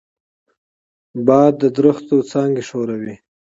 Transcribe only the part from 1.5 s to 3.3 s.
د ونو څانګې ښوروي